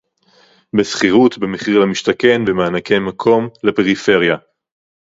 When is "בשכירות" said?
0.75-1.37